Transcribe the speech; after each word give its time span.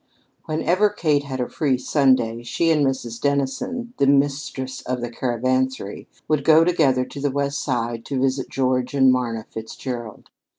XIX 0.01 0.47
Whenever 0.47 0.89
Kate 0.89 1.23
had 1.25 1.39
a 1.39 1.47
free 1.47 1.77
Sunday, 1.77 2.41
she 2.41 2.71
and 2.71 2.83
Mrs. 2.83 3.21
Dennison, 3.21 3.93
the 3.99 4.07
mistress 4.07 4.81
of 4.81 4.99
the 4.99 5.11
Caravansary, 5.11 6.07
would 6.27 6.43
go 6.43 6.63
together 6.63 7.05
to 7.05 7.21
the 7.21 7.29
West 7.29 7.63
Side 7.63 8.03
to 8.05 8.19
visit 8.19 8.49
George 8.49 8.95
and 8.95 9.11
Marna 9.11 9.45
Fitzgerald. 9.51 10.31